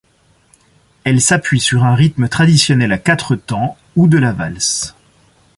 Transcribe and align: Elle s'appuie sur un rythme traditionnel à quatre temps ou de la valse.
Elle 1.03 1.21
s'appuie 1.21 1.59
sur 1.59 1.83
un 1.83 1.93
rythme 1.93 2.27
traditionnel 2.27 2.91
à 2.91 2.97
quatre 2.97 3.35
temps 3.35 3.77
ou 3.95 4.07
de 4.07 4.17
la 4.17 4.31
valse. 4.33 4.95